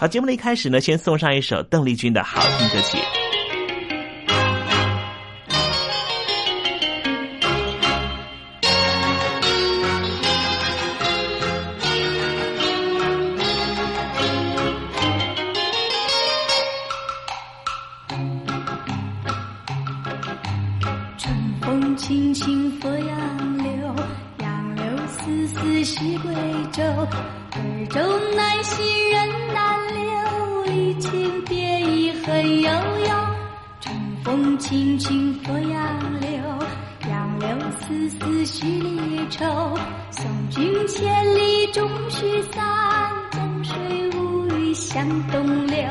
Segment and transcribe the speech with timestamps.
[0.00, 2.98] 好，节目的一开始呢，先送上一首邓丽君的好听歌曲。
[21.18, 23.96] 春风轻轻拂杨柳，
[24.38, 26.32] 杨柳丝丝系贵
[26.70, 26.84] 州，
[27.50, 28.00] 贵州
[28.36, 29.67] 南行人呐。
[32.28, 33.10] 春悠悠，
[33.80, 36.28] 春风轻轻拂杨柳，
[37.08, 37.48] 杨柳
[37.80, 39.46] 丝丝絮离愁。
[40.10, 42.62] 送君千里终须散，
[43.30, 43.74] 江水
[44.14, 45.82] 无语向东流。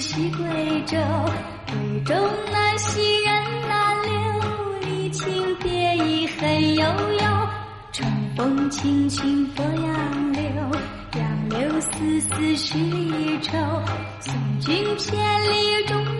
[0.00, 0.96] 丝丝系归舟。
[2.50, 3.32] 难系人
[3.68, 4.10] 难留，
[4.80, 7.48] 离情别意恨悠悠。
[7.92, 10.42] 春风轻轻拂杨柳，
[11.18, 13.52] 杨柳丝丝是离愁。
[14.20, 15.18] 送君千
[15.52, 16.19] 里终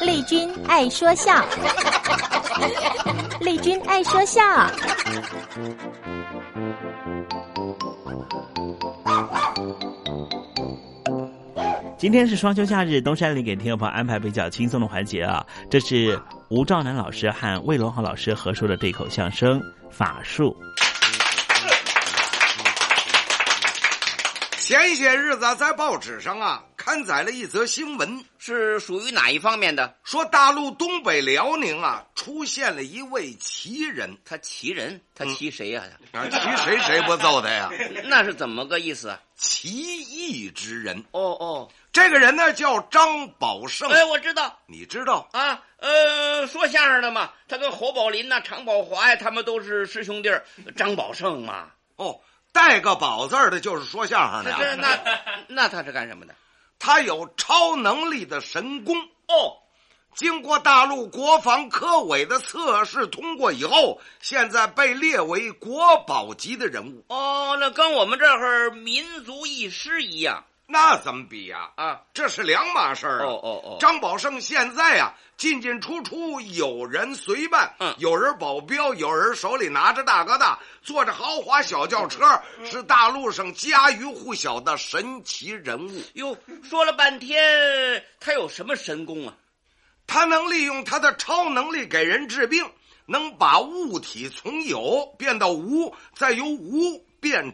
[0.00, 1.44] 丽君爱说笑，
[3.40, 4.42] 丽君爱说笑。
[11.96, 15.44] 今天是双休假日，东山里给听众朋友安排比较轻松的环节啊。
[15.70, 19.60] 这是吴兆南老师和魏龙豪老师合说的对口相声
[19.90, 20.54] 《法术》。
[24.58, 26.62] 前些日子在报纸上啊
[26.94, 29.96] 刊载了一则新闻，是属于哪一方面的？
[30.04, 34.16] 说大陆东北辽宁啊出现了一位奇人。
[34.24, 35.00] 他奇人？
[35.12, 35.82] 他奇谁呀、
[36.12, 36.28] 啊？
[36.28, 37.68] 奇谁谁不揍他呀？
[38.06, 39.20] 那是怎么个意思啊？
[39.34, 41.04] 奇异之人。
[41.10, 43.90] 哦哦，这个人呢叫张宝胜。
[43.90, 45.60] 哎，我知道，你知道啊？
[45.78, 50.44] 呃，说相声的嘛，他跟侯宝林呐、常宝华呀，他们都是师兄弟儿。
[50.76, 52.20] 张宝胜嘛，哦。
[52.52, 54.96] 带个“宝”字的，就是说相声的那
[55.48, 56.32] 那他是干什么的？
[56.78, 58.96] 他有超能力的神功
[59.28, 59.58] 哦。
[60.14, 67.04] 经过大陆国防科委的测试通过以后，现在被列为国宝级的人物。
[67.08, 70.44] 哦，那跟我们这会儿民族一师一样。
[70.66, 71.70] 那怎么比呀？
[71.76, 73.26] 啊，这是两码事儿啊！
[73.26, 82.24] 哦哦哦，张宝胜现在、啊，进进出出有人随伴，嗯，有人保镖，有人手里拿着大哥大，坐着豪华小轿车，
[82.58, 86.02] 嗯、是大陆上家喻户晓的神奇人物。
[86.14, 89.34] 哟，说了半天，他有什么神功啊？
[90.06, 92.64] 他能利用他的超能力给人治病，
[93.04, 97.52] 能把物体从有变到无，再由无变